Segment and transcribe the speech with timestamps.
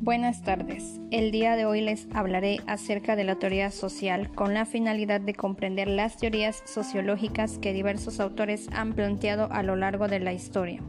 [0.00, 1.00] Buenas tardes.
[1.10, 5.34] El día de hoy les hablaré acerca de la teoría social con la finalidad de
[5.34, 10.80] comprender las teorías sociológicas que diversos autores han planteado a lo largo de la historia.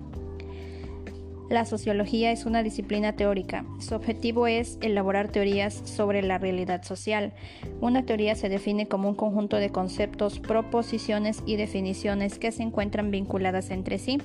[1.50, 3.66] La sociología es una disciplina teórica.
[3.80, 7.34] Su objetivo es elaborar teorías sobre la realidad social.
[7.82, 13.10] Una teoría se define como un conjunto de conceptos, proposiciones y definiciones que se encuentran
[13.10, 14.20] vinculadas entre sí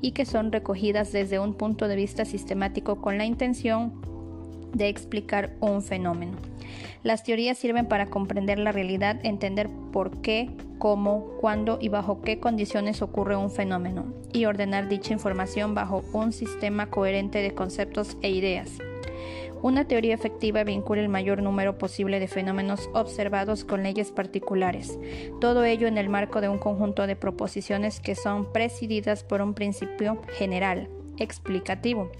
[0.00, 4.13] y que son recogidas desde un punto de vista sistemático con la intención
[4.74, 6.36] de explicar un fenómeno.
[7.02, 12.40] Las teorías sirven para comprender la realidad, entender por qué, cómo, cuándo y bajo qué
[12.40, 18.30] condiciones ocurre un fenómeno y ordenar dicha información bajo un sistema coherente de conceptos e
[18.30, 18.70] ideas.
[19.62, 24.98] Una teoría efectiva vincula el mayor número posible de fenómenos observados con leyes particulares,
[25.40, 29.54] todo ello en el marco de un conjunto de proposiciones que son presididas por un
[29.54, 32.10] principio general, explicativo,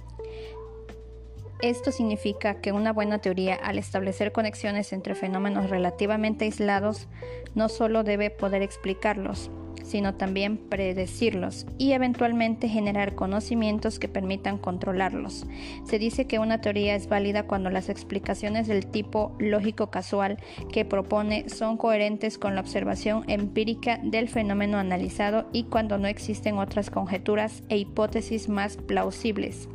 [1.70, 7.08] esto significa que una buena teoría, al establecer conexiones entre fenómenos relativamente aislados,
[7.54, 9.50] no solo debe poder explicarlos,
[9.82, 15.46] sino también predecirlos y eventualmente generar conocimientos que permitan controlarlos.
[15.84, 20.38] Se dice que una teoría es válida cuando las explicaciones del tipo lógico casual
[20.70, 26.58] que propone son coherentes con la observación empírica del fenómeno analizado y cuando no existen
[26.58, 29.68] otras conjeturas e hipótesis más plausibles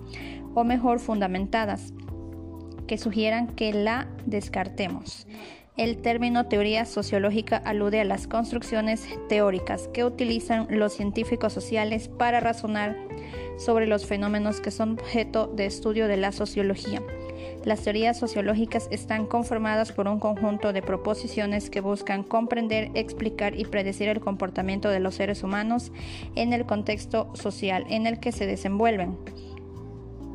[0.54, 1.94] o mejor fundamentadas,
[2.88, 5.28] que sugieran que la descartemos.
[5.80, 12.42] El término teoría sociológica alude a las construcciones teóricas que utilizan los científicos sociales para
[12.42, 12.98] razonar
[13.58, 17.02] sobre los fenómenos que son objeto de estudio de la sociología.
[17.64, 23.64] Las teorías sociológicas están conformadas por un conjunto de proposiciones que buscan comprender, explicar y
[23.64, 25.94] predecir el comportamiento de los seres humanos
[26.36, 29.18] en el contexto social en el que se desenvuelven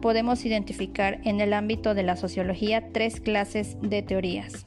[0.04, 4.66] podemos identificar en el ámbito de la sociología tres clases de teorías.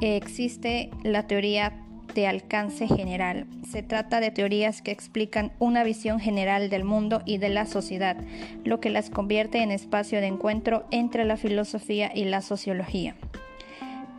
[0.00, 1.74] Existe la teoría
[2.14, 3.46] de alcance general.
[3.70, 8.16] Se trata de teorías que explican una visión general del mundo y de la sociedad,
[8.64, 13.16] lo que las convierte en espacio de encuentro entre la filosofía y la sociología.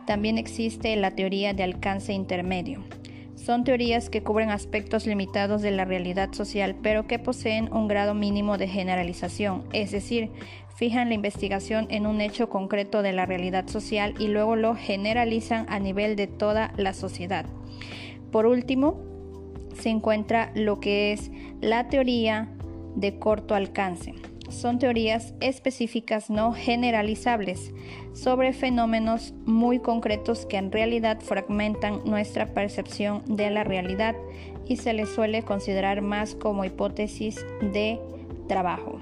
[0.06, 2.84] También existe la teoría de alcance intermedio.
[3.46, 8.12] Son teorías que cubren aspectos limitados de la realidad social, pero que poseen un grado
[8.12, 10.32] mínimo de generalización, es decir,
[10.74, 15.64] fijan la investigación en un hecho concreto de la realidad social y luego lo generalizan
[15.68, 17.46] a nivel de toda la sociedad.
[18.32, 19.00] Por último,
[19.80, 21.30] se encuentra lo que es
[21.60, 22.48] la teoría
[22.96, 24.12] de corto alcance
[24.48, 27.72] son teorías específicas no generalizables
[28.12, 34.14] sobre fenómenos muy concretos que en realidad fragmentan nuestra percepción de la realidad
[34.66, 38.00] y se les suele considerar más como hipótesis de
[38.48, 38.98] trabajo.